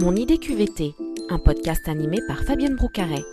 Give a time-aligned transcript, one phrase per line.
[0.00, 0.94] Mon idée QVT,
[1.28, 3.24] un podcast animé par Fabienne Broucaret.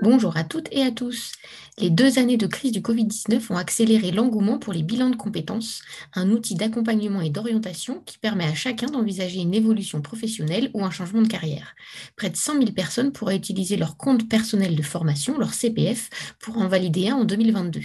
[0.00, 1.32] Bonjour à toutes et à tous.
[1.76, 5.82] Les deux années de crise du Covid-19 ont accéléré l'engouement pour les bilans de compétences,
[6.14, 10.90] un outil d'accompagnement et d'orientation qui permet à chacun d'envisager une évolution professionnelle ou un
[10.90, 11.74] changement de carrière.
[12.16, 16.08] Près de 100 000 personnes pourraient utiliser leur compte personnel de formation, leur CPF,
[16.40, 17.82] pour en valider un en 2022.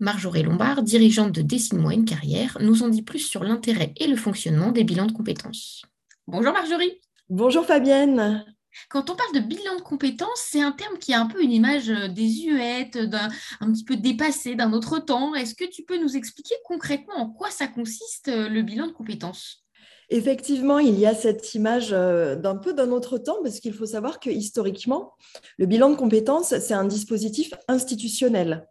[0.00, 4.16] Marjorie Lombard, dirigeante de Dessine-moi une carrière, nous en dit plus sur l'intérêt et le
[4.16, 5.86] fonctionnement des bilans de compétences.
[6.28, 7.00] Bonjour Marjorie.
[7.28, 8.44] Bonjour Fabienne.
[8.90, 11.52] Quand on parle de bilan de compétences, c'est un terme qui a un peu une
[11.52, 13.28] image euh, désuète, d'un
[13.60, 15.36] un petit peu dépassé d'un autre temps.
[15.36, 18.92] Est-ce que tu peux nous expliquer concrètement en quoi ça consiste euh, le bilan de
[18.92, 19.64] compétences?
[20.10, 23.86] Effectivement, il y a cette image euh, d'un peu d'un autre temps, parce qu'il faut
[23.86, 25.14] savoir que historiquement,
[25.58, 28.66] le bilan de compétences, c'est un dispositif institutionnel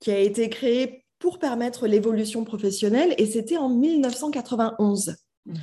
[0.00, 5.16] qui a été créé pour permettre l'évolution professionnelle, et c'était en 1991.
[5.46, 5.54] Mmh.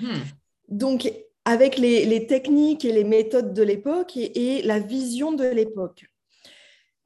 [0.70, 1.12] Donc,
[1.46, 6.06] avec les, techniques et les méthodes de l'époque et, la vision de l'époque.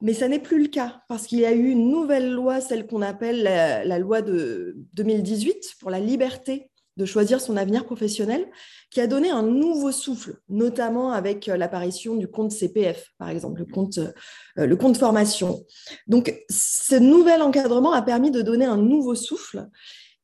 [0.00, 2.86] Mais ça n'est plus le cas parce qu'il y a eu une nouvelle loi, celle
[2.86, 8.50] qu'on appelle la, loi de 2018 pour la liberté de choisir son avenir professionnel,
[8.90, 13.66] qui a donné un nouveau souffle, notamment avec l'apparition du compte CPF, par exemple, le
[13.66, 15.64] compte, euh, le compte formation.
[16.08, 19.68] Donc, ce nouvel encadrement a permis de donner un nouveau souffle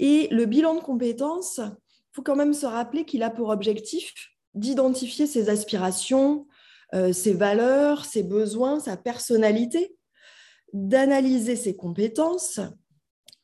[0.00, 1.60] et le bilan de compétences
[2.14, 4.14] faut quand même se rappeler qu'il a pour objectif
[4.54, 6.46] d'identifier ses aspirations,
[6.94, 9.96] euh, ses valeurs, ses besoins, sa personnalité,
[10.72, 12.60] d'analyser ses compétences,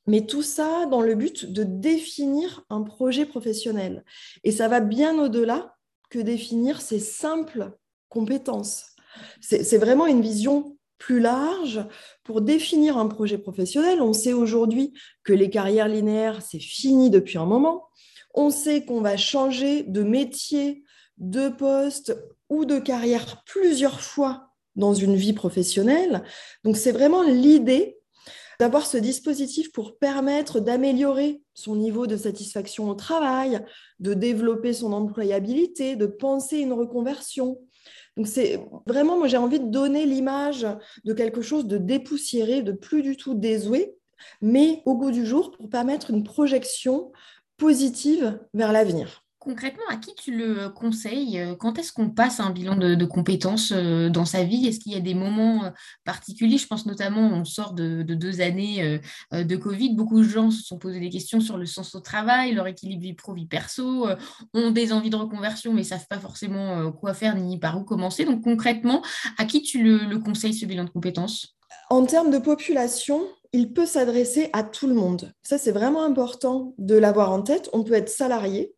[0.07, 4.05] mais tout ça dans le but de définir un projet professionnel.
[4.45, 5.77] Et ça va bien au-delà
[6.09, 7.73] que définir ses simples
[8.09, 8.87] compétences.
[9.41, 11.85] C'est vraiment une vision plus large
[12.25, 14.03] pour définir un projet professionnel.
[14.03, 14.93] On sait aujourd'hui
[15.25, 17.89] que les carrières linéaires, c'est fini depuis un moment.
[18.35, 20.83] On sait qu'on va changer de métier,
[21.19, 22.17] de poste
[22.49, 26.23] ou de carrière plusieurs fois dans une vie professionnelle.
[26.65, 27.99] Donc c'est vraiment l'idée
[28.59, 33.65] d'avoir ce dispositif pour permettre d'améliorer son niveau de satisfaction au travail,
[34.01, 37.59] de développer son employabilité, de penser une reconversion.
[38.17, 40.67] Donc c'est vraiment, moi j'ai envie de donner l'image
[41.05, 43.95] de quelque chose de dépoussiéré, de plus du tout désuet,
[44.43, 47.13] mais au goût du jour pour permettre une projection
[47.61, 49.23] positive vers l'avenir.
[49.39, 51.39] Concrètement, à qui tu le conseilles?
[51.39, 54.67] Euh, Quand est-ce qu'on passe un bilan de, compétences euh, dans sa vie?
[54.67, 55.71] Est-ce qu'il y a des moments euh,
[56.05, 56.59] particuliers?
[56.59, 59.01] Je pense notamment, on sort de, deux années
[59.33, 59.95] de Covid.
[59.95, 63.03] Beaucoup de gens se sont posés des questions sur le sens au travail, leur équilibre
[63.03, 64.09] vie pro-vie perso,
[64.53, 67.85] ont des envies de reconversion, mais ne savent pas forcément quoi faire ni par où
[67.85, 68.27] commencer.
[68.27, 69.03] Donc concrètement,
[69.39, 71.60] à qui tu le conseilles ce bilan de compétences?
[71.89, 75.33] En termes de population, il peut s'adresser à tout le monde.
[75.43, 77.69] Ça, c'est vraiment important de l'avoir en tête.
[77.73, 78.75] On peut être salarié,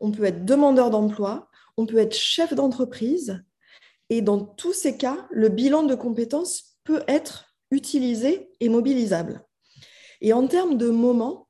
[0.00, 3.42] on peut être demandeur d'emploi, on peut être chef d'entreprise.
[4.10, 9.44] Et dans tous ces cas, le bilan de compétences peut être utilisé et mobilisable.
[10.20, 11.48] Et en termes de moments,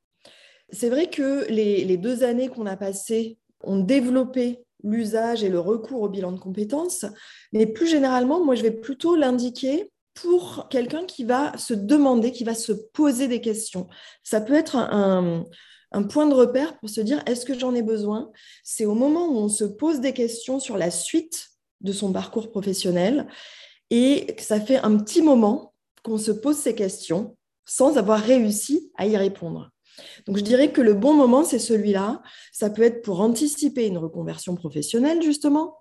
[0.70, 5.60] c'est vrai que les, les deux années qu'on a passées ont développé l'usage et le
[5.60, 7.06] recours au bilan de compétences,
[7.53, 9.91] mais plus généralement, moi, je vais plutôt l'indiquer
[10.23, 13.87] pour quelqu'un qui va se demander, qui va se poser des questions.
[14.23, 15.45] Ça peut être un,
[16.09, 18.31] point de repère pour se dire est-ce que j'en ai besoin?
[18.62, 21.49] C'est au moment où on se pose des questions sur la suite
[21.81, 23.29] de son parcours professionnel
[23.91, 29.06] et ça fait un petit moment qu'on se pose ces questions sans avoir réussi à
[29.06, 29.71] y répondre.
[30.27, 32.23] Donc je dirais que le bon moment, c'est celui-là.
[32.53, 35.79] Ça peut être pour anticiper une reconversion professionnelle, justement,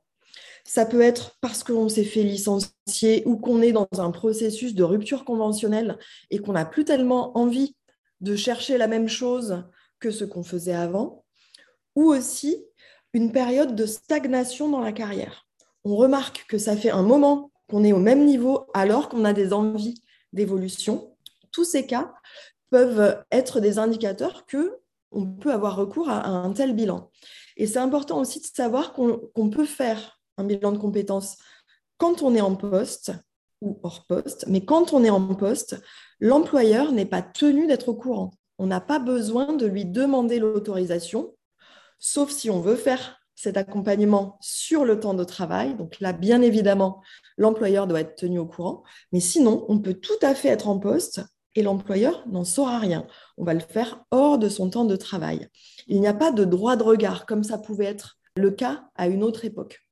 [0.67, 4.83] ça peut être parce qu'on s'est fait licencier ou qu'on est dans un processus de
[4.83, 5.97] rupture conventionnelle
[6.29, 7.75] et qu'on n'a plus tellement envie
[8.19, 9.63] de chercher la même chose
[9.99, 11.23] que ce qu'on faisait avant,
[11.95, 12.65] ou aussi
[13.13, 15.47] une période de stagnation dans la carrière.
[15.85, 19.33] On remarque que ça fait un moment qu'on est au même niveau alors qu'on a
[19.33, 20.01] des envies
[20.33, 21.15] d'évolution.
[21.51, 22.13] Tous ces cas
[22.69, 24.77] peuvent être des indicateurs que
[25.11, 27.09] on peut avoir recours à un tel bilan.
[27.55, 31.37] Et c'est important aussi de savoir qu'on peut faire un bilan de compétences
[31.97, 33.11] quand on est en poste
[33.61, 35.81] ou hors poste, mais quand on est en poste,
[36.19, 38.33] l'employeur n'est pas tenu d'être au courant.
[38.59, 41.33] On n'a pas besoin de lui demander l'autorisation,
[41.99, 45.75] sauf si on veut faire cet accompagnement sur le temps de travail.
[45.75, 47.01] Donc là, bien évidemment,
[47.37, 50.79] l'employeur doit être tenu au courant, mais sinon, on peut tout à fait être en
[50.79, 51.21] poste
[51.55, 53.07] et l'employeur n'en saura rien.
[53.37, 55.47] On va le faire hors de son temps de travail.
[55.87, 59.07] Il n'y a pas de droit de regard comme ça pouvait être le cas à
[59.07, 59.86] une autre époque.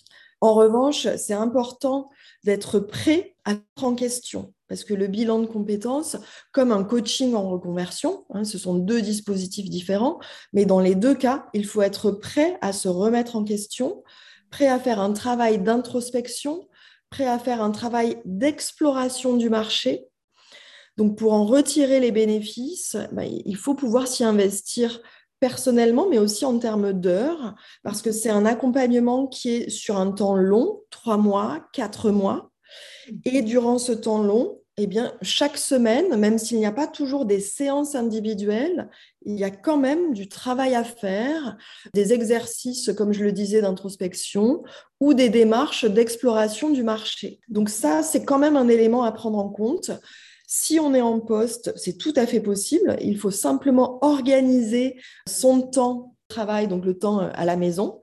[0.45, 2.11] En revanche, c'est important
[2.43, 4.53] d'être prêt à mettre en question.
[4.67, 6.17] Parce que le bilan de compétences,
[6.51, 10.19] comme un coaching en reconversion, hein, ce sont deux dispositifs différents,
[10.53, 14.03] mais dans les deux cas, il faut être prêt à se remettre en question,
[14.51, 16.67] prêt à faire un travail d'introspection,
[17.09, 20.05] prêt à faire un travail d'exploration du marché.
[20.95, 25.01] Donc pour en retirer les bénéfices, bah, il faut pouvoir s'y investir
[25.45, 27.53] personnellement, mais aussi en termes d'heures,
[27.83, 32.49] parce que c'est un accompagnement qui est sur un temps long, trois mois, quatre mois.
[33.25, 37.25] Et durant ce temps long, eh bien, chaque semaine, même s'il n'y a pas toujours
[37.25, 38.89] des séances individuelles,
[39.23, 41.57] il y a quand même du travail à faire,
[41.93, 44.63] des exercices, comme je le disais, d'introspection
[44.99, 47.39] ou des démarches d'exploration du marché.
[47.49, 49.91] Donc ça, c'est quand même un élément à prendre en compte.
[50.47, 52.97] Si on est en poste, c'est tout à fait possible.
[53.01, 58.01] Il faut simplement organiser son temps de travail, donc le temps à la maison,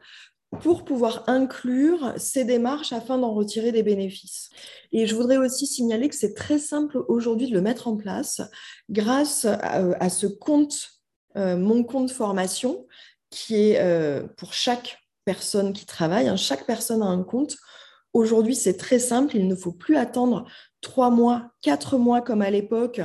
[0.60, 4.50] pour pouvoir inclure ces démarches afin d'en retirer des bénéfices.
[4.92, 8.42] Et je voudrais aussi signaler que c'est très simple aujourd'hui de le mettre en place
[8.90, 10.90] grâce à, ce compte,
[11.36, 12.86] euh, mon compte formation,
[13.30, 16.28] qui est euh, pour chaque personne qui travaille.
[16.28, 17.56] Hein, chaque personne a un compte.
[18.12, 19.36] Aujourd'hui, c'est très simple.
[19.36, 20.46] Il ne faut plus attendre
[20.82, 23.00] trois mois, quatre mois comme à l'époque,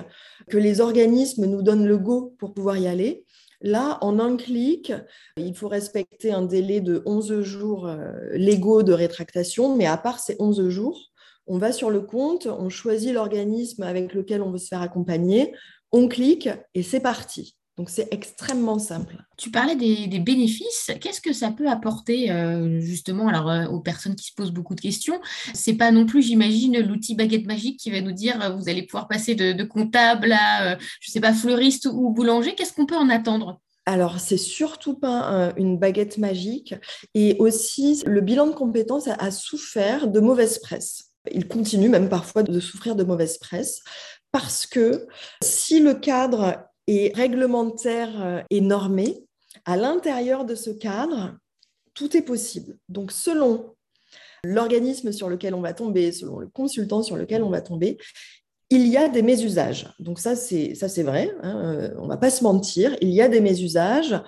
[0.50, 3.26] que les organismes nous donnent le go pour pouvoir y aller.
[3.62, 4.94] Là, en un clic,
[5.38, 10.20] il faut respecter un délai de 11 jours euh, légaux de rétractation, mais à part
[10.20, 11.12] ces 11 jours,
[11.48, 15.56] on va sur le compte, on choisit l'organisme avec lequel on veut se faire accompagner,
[15.92, 17.57] on clique et c'est parti.
[17.78, 19.18] Donc c'est extrêmement simple.
[19.38, 20.92] Tu parlais des, bénéfices.
[21.00, 24.74] Qu'est-ce que ça peut apporter euh, justement alors euh, aux personnes qui se posent beaucoup
[24.74, 25.22] de questions?
[25.54, 29.08] C'est pas non plus, j'imagine, l'outil baguette magique qui va nous dire vous allez pouvoir
[29.08, 32.56] passer de, comptable à, je je sais pas, fleuriste ou boulanger.
[32.56, 33.62] Qu'est-ce qu'on peut en attendre?
[33.86, 36.76] Alors, c'est surtout pas une baguette magique.
[37.14, 41.12] Et aussi, le bilan de compétences a, souffert de mauvaise presse.
[41.32, 43.82] Il continue même parfois de souffrir de mauvaise presse
[44.32, 45.08] parce que
[45.42, 49.26] si le cadre est réglementaire et normé,
[49.66, 51.38] à l'intérieur de ce cadre,
[51.94, 52.78] tout est possible.
[52.90, 53.76] Donc, selon
[54.44, 57.98] l'organisme sur lequel on va tomber, selon le consultant sur lequel on va tomber,
[58.70, 59.94] il y a des mésusages.
[60.00, 61.34] Donc ça, c'est ça c'est vrai.
[61.42, 62.96] Hein, euh, on va pas se mentir.
[63.02, 64.20] Il y a des mésusages.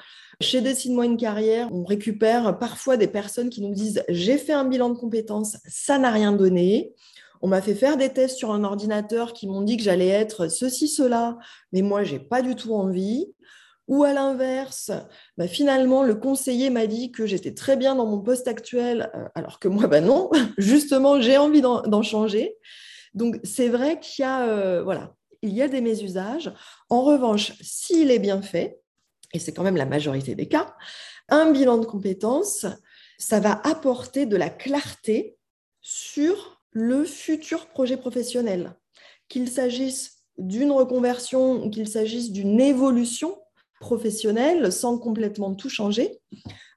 [0.42, 4.64] Chez Dessine-moi une carrière, on récupère parfois des personnes qui nous disent j'ai fait un
[4.64, 6.94] bilan de compétences, ça n'a rien donné.
[7.42, 10.48] On m'a fait faire des tests sur un ordinateur qui m'ont dit que j'allais être
[10.48, 11.38] ceci, cela,
[11.72, 13.28] mais moi, j'ai pas du tout envie.
[13.88, 14.92] Ou à l'inverse,
[15.36, 19.26] bah, finalement, le conseiller m'a dit que j'étais très bien dans mon poste actuel, euh,
[19.34, 22.56] alors que moi, bah non, justement, j'ai envie d'en changer.
[23.16, 26.54] Donc, c'est vrai qu'il y a, euh, voilà, il y a des mésusages.
[26.90, 28.80] En revanche, s'il est bien fait,
[29.34, 30.76] et c'est quand même la majorité des cas,
[31.30, 32.68] un bilan de compétences,
[33.18, 35.38] ça va apporter de la clarté
[35.82, 38.76] sur le futur projet professionnel.
[39.28, 43.38] Qu'il s'agisse d'une reconversion ou qu'il s'agisse d'une évolution
[43.80, 46.20] professionnelle sans complètement tout changer,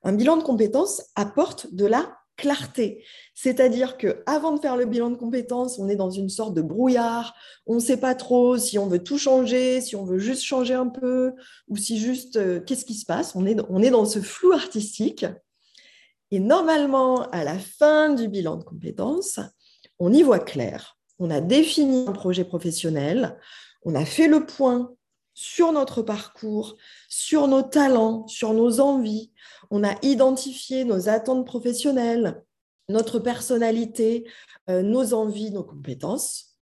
[0.02, 3.04] un bilan de compétences apporte de la clarté.
[3.34, 6.62] C'est-à-dire que avant de faire le bilan de compétences, on est dans une sorte de
[6.62, 7.34] brouillard.
[7.66, 10.74] On ne sait pas trop si on veut tout changer, si on veut juste changer
[10.74, 11.34] un peu,
[11.68, 13.36] ou si juste euh, qu'est-ce qui se passe.
[13.36, 15.26] On est, on est dans ce flou artistique.
[16.30, 19.38] Et normalement, à la fin du bilan de compétences,
[19.98, 20.98] on y voit clair.
[21.18, 23.38] On a défini un projet professionnel,
[23.84, 24.94] on a fait le point
[25.34, 26.76] sur notre parcours,
[27.08, 29.32] sur nos talents, sur nos envies.
[29.70, 32.42] On a identifié nos attentes professionnelles,
[32.88, 34.28] notre personnalité,
[34.68, 36.58] euh, nos envies, nos compétences.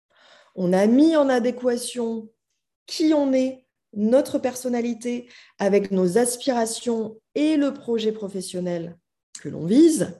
[0.55, 2.29] On a mis en adéquation
[2.87, 5.29] qui on est, notre personnalité
[5.59, 8.97] avec nos aspirations et le projet professionnel
[9.41, 10.19] que l'on vise.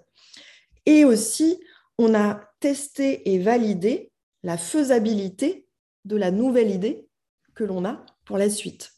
[0.85, 1.59] Et aussi,
[1.97, 4.11] on a testé et validé
[4.43, 5.67] la faisabilité
[6.05, 7.07] de la nouvelle idée
[7.55, 8.91] que l'on a pour la suite.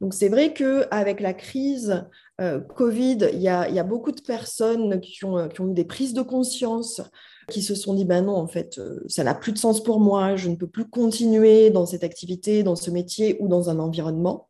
[0.00, 2.04] Donc c'est vrai qu'avec la crise
[2.40, 7.00] euh, Covid, il y, a, beaucoup de personnes qui ont, eu des prises de conscience,
[7.48, 10.00] qui se sont dit, ben non, en fait, euh, ça n'a plus de sens pour
[10.00, 13.78] moi, je ne peux plus continuer dans cette activité, dans ce métier ou dans un
[13.78, 14.48] environnement.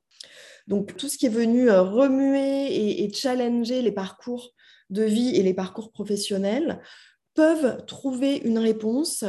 [0.68, 4.52] Donc tout ce qui est venu euh, remuer et, et challenger les parcours
[4.88, 6.80] de vie et les parcours professionnels
[7.34, 9.24] peuvent trouver une réponse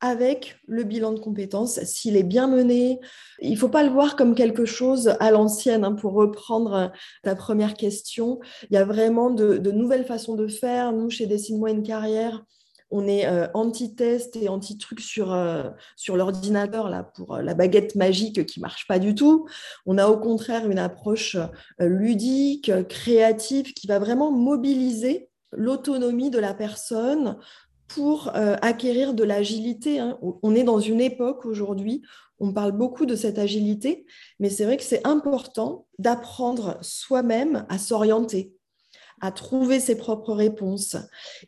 [0.00, 3.00] avec le bilan de compétences, s'il est bien mené.
[3.40, 6.92] Il ne faut pas le voir comme quelque chose à l'ancienne, hein, pour reprendre
[7.24, 8.38] ta première question.
[8.70, 10.92] Il y a vraiment de, nouvelles façons de faire.
[10.92, 12.44] Nous, chez Dessine-moi une carrière,
[12.90, 15.64] on est euh, anti-test et anti-truc sur, euh,
[15.96, 19.46] sur l'ordinateur là, pour euh, la baguette magique qui marche pas du tout.
[19.84, 21.36] On a au contraire une approche
[21.78, 27.38] ludique, créative, qui va vraiment mobiliser l'autonomie de la personne
[27.88, 29.98] pour euh, acquérir de l'agilité.
[29.98, 30.18] Hein.
[30.42, 32.02] On est dans une époque aujourd'hui,
[32.40, 34.06] on parle beaucoup de cette agilité,
[34.38, 38.54] mais c'est vrai que c'est important d'apprendre soi-même à s'orienter,
[39.20, 40.96] à trouver ses propres réponses.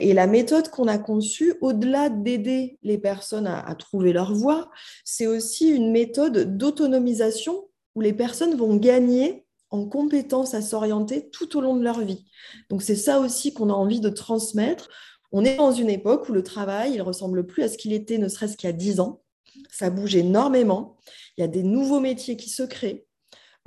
[0.00, 4.70] Et la méthode qu'on a conçue, au-delà d'aider les personnes à, trouver leur voie,
[5.04, 11.56] c'est aussi une méthode d'autonomisation où les personnes vont gagner en compétences à s'orienter tout
[11.56, 12.24] au long de leur vie.
[12.68, 14.88] Donc c'est ça aussi qu'on a envie de transmettre.
[15.32, 18.18] On est dans une époque où le travail, il ressemble plus à ce qu'il était
[18.18, 19.22] ne serait-ce qu'il y a dix ans.
[19.70, 20.96] Ça bouge énormément.
[21.36, 23.06] Il y a des nouveaux métiers qui se créent.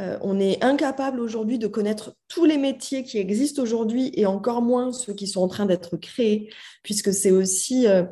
[0.01, 4.61] Euh, on est incapable aujourd'hui de connaître tous les métiers qui existent aujourd'hui et encore
[4.61, 8.03] moins ceux qui sont en train d'être créés, puisque c'est aussi euh,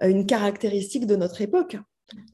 [0.00, 1.76] une caractéristique de notre époque.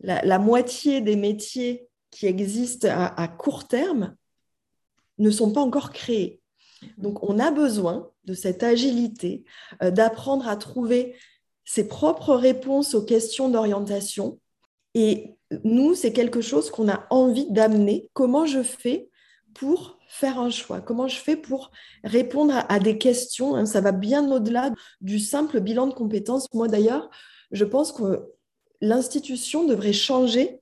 [0.00, 4.14] La, moitié des métiers qui existent à, court terme
[5.18, 6.40] ne sont pas encore créés.
[6.98, 9.44] Donc on a besoin de cette agilité,
[9.82, 11.14] euh, d'apprendre à trouver
[11.64, 14.38] ses propres réponses aux questions d'orientation.
[14.94, 18.10] Et nous, c'est quelque chose qu'on a envie d'amener.
[18.12, 19.08] Comment je fais
[19.54, 20.80] pour faire un choix?
[20.80, 21.70] Comment je fais pour
[22.02, 23.56] répondre à, des questions?
[23.56, 23.66] Hein?
[23.66, 26.52] Ça va bien au-delà du simple bilan de compétences.
[26.52, 27.10] Moi, d'ailleurs,
[27.50, 28.24] je pense que
[28.80, 30.60] l'institution devrait changer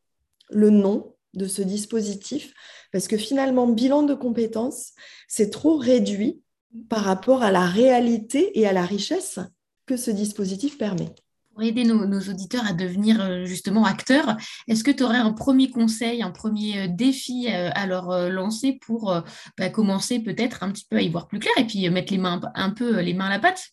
[0.50, 2.52] le nom de ce dispositif
[2.92, 4.92] parce que finalement, bilan de compétences,
[5.26, 6.40] c'est trop réduit
[6.88, 9.40] par rapport à la réalité et à la richesse
[9.86, 11.08] que ce dispositif permet.
[11.52, 14.36] Pour aider nos, auditeurs à devenir euh, justement acteurs,
[14.68, 18.78] est-ce que tu aurais un premier conseil, un premier euh, défi euh, à leur lancer
[18.86, 19.14] pour
[19.58, 22.18] bah, commencer peut-être un petit peu à y voir plus clair et puis mettre les
[22.18, 23.68] mains un peu les mains à la pâte?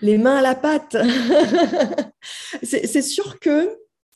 [0.00, 0.96] Les mains à la pâte.
[2.62, 3.68] C'est sûr que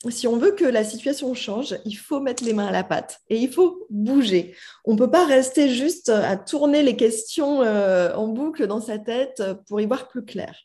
[0.07, 3.19] si on veut que la situation change, il faut mettre les mains à la pâte
[3.29, 4.55] et il faut bouger.
[4.85, 9.43] On ne peut pas rester juste à tourner les questions en boucle dans sa tête
[9.67, 10.55] pour y voir plus clair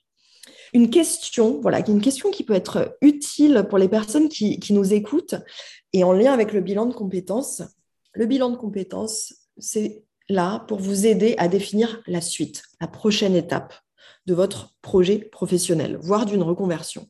[0.75, 5.37] une question, voilà, une question qui peut être utile pour les personnes qui, nous écoutent
[5.93, 7.63] et en lien avec le bilan de compétences.
[8.13, 13.37] Le bilan de compétences, c'est là pour vous aider à définir la suite, la prochaine
[13.37, 13.73] étape
[14.27, 17.09] de votre projet professionnel, voire d'une reconversion.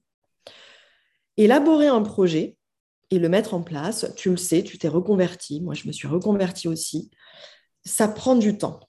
[1.36, 2.56] Élaborer un projet
[3.10, 6.08] et le mettre en place, tu le sais, tu t'es reconverti, moi je me suis
[6.08, 7.10] reconverti aussi,
[7.84, 8.80] ça prend du temps.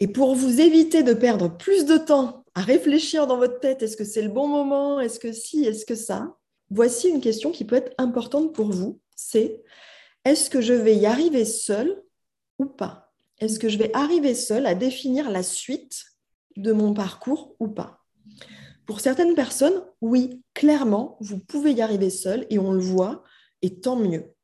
[0.00, 3.96] Et pour vous éviter de perdre plus de temps à réfléchir dans votre tête, est-ce
[3.96, 6.36] que c'est le bon moment, est-ce que si, est-ce que ça
[6.70, 9.62] Voici une question qui peut être importante pour vous, c'est
[10.24, 12.02] est-ce que je vais y arriver seul
[12.58, 13.12] ou pas?
[13.40, 16.04] Est-ce que je vais arriver seul à définir la suite
[16.56, 18.00] de mon parcours ou pas?
[18.86, 23.22] Pour certaines personnes, oui, clairement, vous pouvez y arriver seul et on le voit,
[23.62, 24.34] et tant mieux.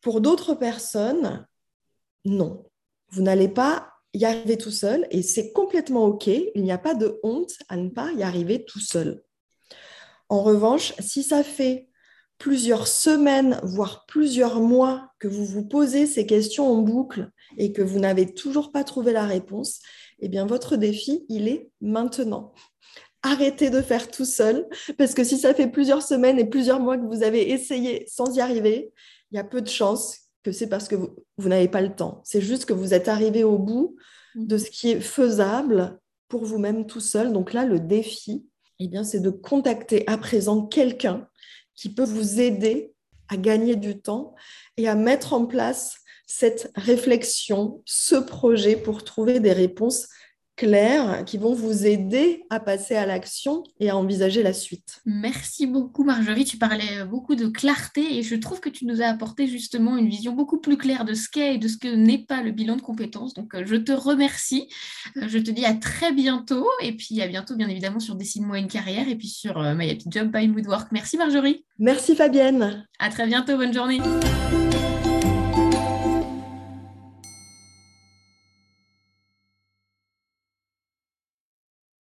[0.00, 1.46] Pour d'autres personnes,
[2.24, 2.64] non.
[3.10, 6.26] Vous n'allez pas y arriver tout seul et c'est complètement OK.
[6.26, 9.22] Il n'y a pas de honte à ne pas y arriver tout seul.
[10.28, 11.88] En revanche, si ça fait
[12.38, 17.82] plusieurs semaines, voire plusieurs mois que vous vous posez ces questions en boucle et que
[17.82, 19.80] vous n'avez toujours pas trouvé la réponse,
[20.18, 22.52] eh bien votre défi, il est maintenant.
[23.26, 26.98] Arrêtez de faire tout seul, parce que si ça fait plusieurs semaines et plusieurs mois
[26.98, 28.92] que vous avez essayé sans y arriver,
[29.32, 32.20] il y a peu de chances que c'est parce que vous, n'avez pas le temps.
[32.22, 33.96] C'est juste que vous êtes arrivé au bout
[34.34, 34.46] mm.
[34.46, 37.32] de ce qui est faisable pour vous-même tout seul.
[37.32, 38.44] Donc là, le défi,
[38.78, 41.26] eh bien, c'est de contacter à présent quelqu'un
[41.74, 42.92] qui peut vous aider
[43.28, 44.34] à gagner du temps
[44.76, 50.08] et à mettre en place cette réflexion, ce projet pour trouver des réponses
[50.56, 55.00] claires qui vont vous aider à passer à l'action et à envisager la suite.
[55.04, 59.06] Merci beaucoup Marjorie, tu parlais beaucoup de clarté et je trouve que tu nous as
[59.06, 62.18] apporté justement une vision beaucoup plus claire de ce qu'est et de ce que n'est
[62.18, 63.34] pas le bilan de compétences.
[63.34, 64.68] Donc euh, je te remercie,
[65.16, 68.58] euh, je te dis à très bientôt et puis à bientôt bien évidemment sur Dessine-moi
[68.58, 70.92] une carrière et puis sur euh, My Happy Job by Moodwork.
[70.92, 71.64] Merci Marjorie.
[71.78, 72.86] Merci Fabienne.
[72.98, 74.00] À très bientôt, bonne journée.